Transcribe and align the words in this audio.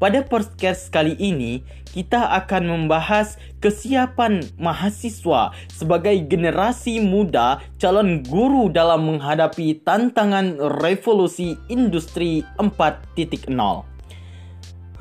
Pada 0.00 0.24
podcast 0.24 0.88
kali 0.88 1.12
ini, 1.20 1.60
kita 1.92 2.32
akan 2.40 2.72
membahas 2.72 3.36
kesiapan 3.60 4.40
mahasiswa 4.56 5.52
sebagai 5.68 6.24
generasi 6.24 7.04
muda 7.04 7.60
calon 7.76 8.24
guru 8.24 8.72
dalam 8.72 9.04
menghadapi 9.04 9.84
tantangan 9.84 10.56
revolusi 10.80 11.52
industri 11.68 12.40
4.0. 12.56 13.52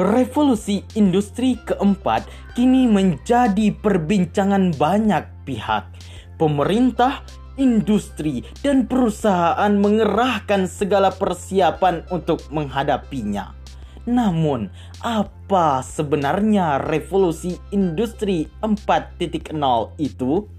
Revolusi 0.03 0.83
industri 0.99 1.55
keempat 1.63 2.27
kini 2.59 2.83
menjadi 2.91 3.71
perbincangan 3.79 4.75
banyak 4.75 5.23
pihak. 5.47 5.87
Pemerintah, 6.35 7.23
industri, 7.55 8.43
dan 8.59 8.83
perusahaan 8.83 9.71
mengerahkan 9.79 10.67
segala 10.67 11.07
persiapan 11.15 12.03
untuk 12.11 12.43
menghadapinya. 12.51 13.58
Namun, 14.09 14.73
apa 15.05 15.85
sebenarnya 15.85 16.81
revolusi 16.81 17.61
industri 17.69 18.49
4.0 18.65 19.53
itu? 20.01 20.49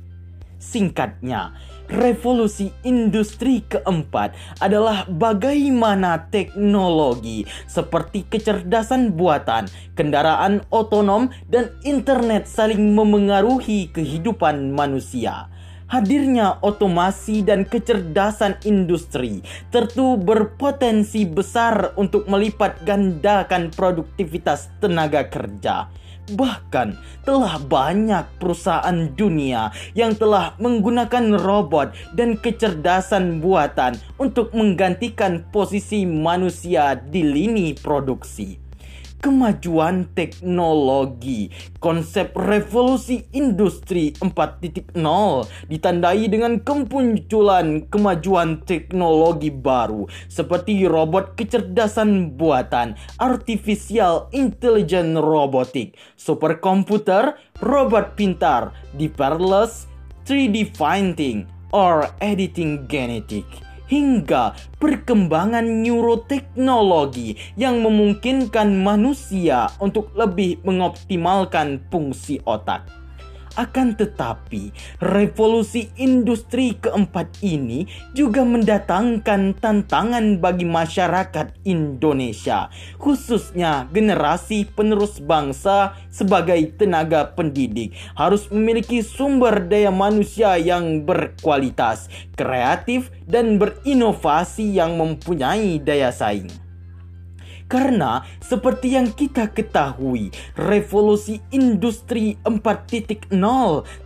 Singkatnya, 0.60 1.56
revolusi 1.90 2.70
industri 2.86 3.66
keempat 3.66 4.36
adalah 4.62 5.08
bagaimana 5.10 6.30
teknologi 6.30 7.42
seperti 7.66 8.28
kecerdasan 8.30 9.18
buatan, 9.18 9.66
kendaraan 9.98 10.62
otonom, 10.70 11.32
dan 11.50 11.74
internet 11.82 12.46
saling 12.46 12.94
memengaruhi 12.94 13.90
kehidupan 13.90 14.70
manusia 14.70 15.50
hadirnya 15.90 16.62
otomasi 16.62 17.42
dan 17.42 17.66
kecerdasan 17.66 18.56
industri 18.62 19.42
tentu 19.74 20.14
berpotensi 20.16 21.26
besar 21.26 21.92
untuk 21.98 22.30
melipat 22.30 22.86
gandakan 22.86 23.74
produktivitas 23.74 24.70
tenaga 24.78 25.26
kerja. 25.26 25.90
Bahkan 26.30 26.94
telah 27.26 27.58
banyak 27.58 28.22
perusahaan 28.38 29.10
dunia 29.18 29.74
yang 29.98 30.14
telah 30.14 30.54
menggunakan 30.62 31.34
robot 31.42 31.90
dan 32.14 32.38
kecerdasan 32.38 33.42
buatan 33.42 33.98
untuk 34.14 34.54
menggantikan 34.54 35.42
posisi 35.50 36.06
manusia 36.06 36.94
di 36.94 37.26
lini 37.26 37.74
produksi 37.74 38.69
kemajuan 39.20 40.08
teknologi. 40.16 41.52
Konsep 41.78 42.32
revolusi 42.34 43.28
industri 43.36 44.16
4.0 44.18 44.96
ditandai 45.68 46.24
dengan 46.26 46.58
kemunculan 46.64 47.86
kemajuan 47.92 48.64
teknologi 48.64 49.52
baru 49.52 50.08
seperti 50.26 50.88
robot 50.88 51.36
kecerdasan 51.36 52.34
buatan, 52.34 52.96
artificial 53.20 54.32
intelligence 54.32 55.20
robotik, 55.20 55.94
superkomputer, 56.16 57.36
robot 57.60 58.16
pintar, 58.16 58.72
paperless, 58.96 59.86
3D 60.24 60.72
printing, 60.74 61.46
or 61.72 62.10
editing 62.20 62.88
genetik 62.90 63.69
hingga 63.90 64.54
perkembangan 64.78 65.66
neuroteknologi 65.82 67.34
yang 67.58 67.82
memungkinkan 67.82 68.78
manusia 68.78 69.66
untuk 69.82 70.14
lebih 70.14 70.62
mengoptimalkan 70.62 71.82
fungsi 71.90 72.38
otak. 72.46 72.99
Akan 73.58 73.98
tetapi, 73.98 74.70
revolusi 75.02 75.90
industri 75.98 76.78
keempat 76.78 77.42
ini 77.42 77.82
juga 78.14 78.46
mendatangkan 78.46 79.58
tantangan 79.58 80.38
bagi 80.38 80.62
masyarakat 80.62 81.50
Indonesia, 81.66 82.70
khususnya 83.02 83.90
generasi 83.90 84.70
penerus 84.70 85.18
bangsa 85.18 85.98
sebagai 86.14 86.62
tenaga 86.78 87.26
pendidik 87.34 87.90
harus 88.14 88.46
memiliki 88.54 89.02
sumber 89.02 89.66
daya 89.66 89.90
manusia 89.90 90.54
yang 90.54 91.02
berkualitas, 91.02 92.06
kreatif, 92.38 93.10
dan 93.26 93.58
berinovasi 93.58 94.78
yang 94.78 94.94
mempunyai 94.94 95.82
daya 95.82 96.14
saing. 96.14 96.69
Karena 97.70 98.26
seperti 98.42 98.98
yang 98.98 99.14
kita 99.14 99.46
ketahui, 99.54 100.34
revolusi 100.58 101.38
industri 101.54 102.34
4.0 102.42 103.30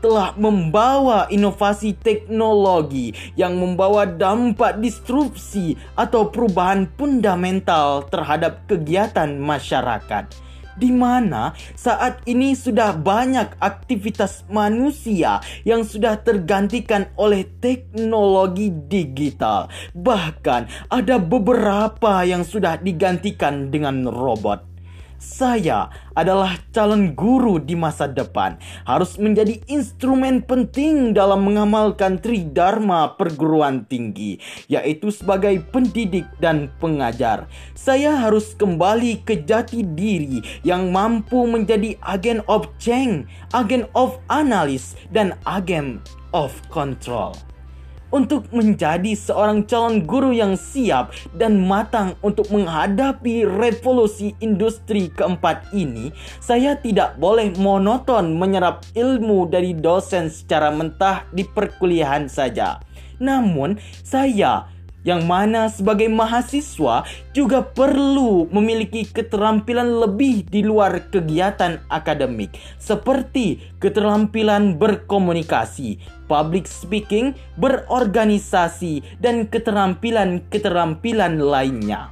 telah 0.04 0.36
membawa 0.36 1.24
inovasi 1.32 1.96
teknologi 1.96 3.16
yang 3.40 3.56
membawa 3.56 4.04
dampak 4.04 4.84
disrupsi 4.84 5.80
atau 5.96 6.28
perubahan 6.28 6.84
fundamental 7.00 8.04
terhadap 8.12 8.68
kegiatan 8.68 9.40
masyarakat 9.40 10.28
di 10.76 10.90
mana 10.90 11.54
saat 11.78 12.22
ini 12.26 12.52
sudah 12.52 12.94
banyak 12.94 13.56
aktivitas 13.62 14.46
manusia 14.50 15.38
yang 15.62 15.86
sudah 15.86 16.20
tergantikan 16.20 17.08
oleh 17.16 17.46
teknologi 17.62 18.70
digital. 18.70 19.70
Bahkan 19.94 20.90
ada 20.90 21.16
beberapa 21.22 22.26
yang 22.26 22.42
sudah 22.42 22.78
digantikan 22.78 23.70
dengan 23.70 24.06
robot. 24.10 24.73
Saya 25.18 25.88
adalah 26.14 26.58
calon 26.74 27.14
guru 27.14 27.62
di 27.62 27.72
masa 27.78 28.10
depan, 28.10 28.58
harus 28.84 29.16
menjadi 29.16 29.62
instrumen 29.70 30.42
penting 30.42 31.14
dalam 31.14 31.46
mengamalkan 31.46 32.18
tridharma 32.18 33.14
perguruan 33.14 33.86
tinggi, 33.86 34.38
yaitu 34.66 35.14
sebagai 35.14 35.62
pendidik 35.70 36.26
dan 36.42 36.70
pengajar. 36.82 37.46
Saya 37.72 38.14
harus 38.18 38.52
kembali 38.58 39.22
ke 39.22 39.42
jati 39.42 39.86
diri 39.86 40.42
yang 40.66 40.90
mampu 40.90 41.46
menjadi 41.46 41.96
agen 42.02 42.42
of 42.50 42.68
change, 42.76 43.26
agen 43.54 43.86
of 43.94 44.18
analis, 44.28 44.98
dan 45.14 45.38
agen 45.46 46.02
of 46.34 46.50
control 46.68 47.34
untuk 48.14 48.46
menjadi 48.54 49.18
seorang 49.18 49.66
calon 49.66 50.06
guru 50.06 50.30
yang 50.30 50.54
siap 50.54 51.10
dan 51.34 51.66
matang 51.66 52.14
untuk 52.22 52.46
menghadapi 52.54 53.42
revolusi 53.42 54.38
industri 54.38 55.10
keempat 55.10 55.74
ini, 55.74 56.14
saya 56.38 56.78
tidak 56.78 57.18
boleh 57.18 57.50
monoton 57.58 58.38
menyerap 58.38 58.86
ilmu 58.94 59.50
dari 59.50 59.74
dosen 59.74 60.30
secara 60.30 60.70
mentah 60.70 61.26
di 61.34 61.42
perkuliahan 61.42 62.30
saja. 62.30 62.78
Namun, 63.18 63.82
saya 64.06 64.70
yang 65.04 65.28
mana 65.28 65.68
sebagai 65.68 66.08
mahasiswa 66.08 67.04
juga 67.36 67.60
perlu 67.60 68.48
memiliki 68.48 69.04
keterampilan 69.04 70.00
lebih 70.00 70.48
di 70.48 70.64
luar 70.64 71.12
kegiatan 71.12 71.78
akademik 71.92 72.56
seperti 72.80 73.60
keterampilan 73.78 74.80
berkomunikasi, 74.80 76.00
public 76.26 76.68
speaking, 76.68 77.36
berorganisasi 77.60 79.02
dan 79.20 79.48
keterampilan-keterampilan 79.48 81.38
lainnya. 81.40 82.10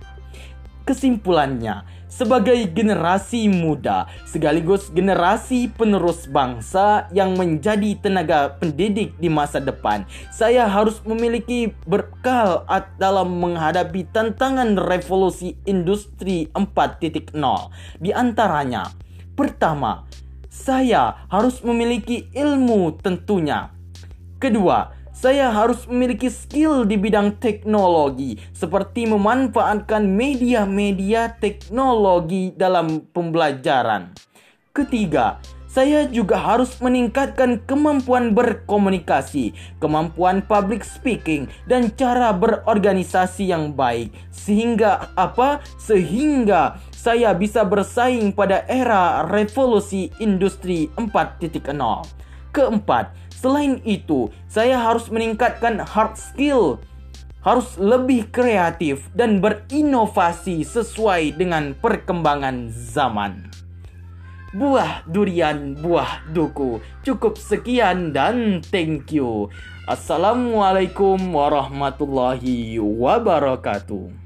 Kesimpulannya, 0.83 1.87
sebagai 2.13 2.69
generasi 2.77 3.49
muda 3.49 4.05
sekaligus 4.29 4.93
generasi 4.93 5.73
penerus 5.73 6.29
bangsa 6.29 7.09
yang 7.09 7.33
menjadi 7.41 7.97
tenaga 7.97 8.53
pendidik 8.61 9.17
di 9.17 9.33
masa 9.33 9.65
depan, 9.65 10.05
saya 10.29 10.69
harus 10.69 11.01
memiliki 11.09 11.73
bekal 11.89 12.69
dalam 13.01 13.41
menghadapi 13.41 14.05
tantangan 14.13 14.77
revolusi 14.77 15.57
industri 15.65 16.53
4.0. 16.53 17.33
Di 17.97 18.13
antaranya, 18.13 18.93
pertama, 19.33 20.05
saya 20.53 21.25
harus 21.33 21.65
memiliki 21.65 22.29
ilmu 22.37 23.01
tentunya. 23.01 23.73
Kedua, 24.43 24.91
saya 25.15 25.55
harus 25.55 25.87
memiliki 25.87 26.27
skill 26.27 26.83
di 26.83 26.99
bidang 26.99 27.39
teknologi, 27.39 28.43
seperti 28.51 29.07
memanfaatkan 29.07 30.03
media-media 30.03 31.39
teknologi 31.39 32.51
dalam 32.51 33.07
pembelajaran. 33.15 34.11
Ketiga, 34.75 35.39
saya 35.71 36.11
juga 36.11 36.43
harus 36.43 36.75
meningkatkan 36.83 37.63
kemampuan 37.71 38.35
berkomunikasi, 38.35 39.55
kemampuan 39.79 40.43
public 40.43 40.83
speaking, 40.83 41.47
dan 41.71 41.95
cara 41.95 42.35
berorganisasi 42.35 43.47
yang 43.55 43.71
baik, 43.71 44.11
sehingga 44.35 45.07
apa? 45.15 45.63
Sehingga 45.79 46.83
saya 46.91 47.31
bisa 47.31 47.63
bersaing 47.63 48.35
pada 48.35 48.67
era 48.67 49.23
revolusi 49.31 50.11
industri 50.19 50.91
4.0. 50.99 52.23
Keempat, 52.53 53.17
Selain 53.43 53.83
itu, 53.83 54.31
saya 54.47 54.79
harus 54.79 55.11
meningkatkan 55.11 55.83
hard 55.83 56.15
skill, 56.15 56.79
harus 57.43 57.75
lebih 57.75 58.31
kreatif 58.31 59.11
dan 59.19 59.43
berinovasi 59.43 60.63
sesuai 60.63 61.35
dengan 61.35 61.75
perkembangan 61.75 62.71
zaman. 62.71 63.51
Buah 64.55 65.03
durian, 65.11 65.75
buah 65.75 66.23
duku. 66.31 66.79
Cukup 67.03 67.35
sekian 67.35 68.15
dan 68.15 68.63
thank 68.63 69.11
you. 69.11 69.51
Assalamualaikum 69.91 71.19
warahmatullahi 71.19 72.79
wabarakatuh. 72.79 74.22